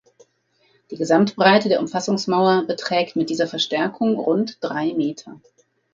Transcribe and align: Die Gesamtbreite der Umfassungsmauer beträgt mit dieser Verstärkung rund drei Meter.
Die 0.89 0.95
Gesamtbreite 0.97 1.69
der 1.69 1.79
Umfassungsmauer 1.79 2.65
beträgt 2.65 3.15
mit 3.15 3.29
dieser 3.29 3.45
Verstärkung 3.45 4.15
rund 4.15 4.57
drei 4.59 4.95
Meter. 4.95 5.39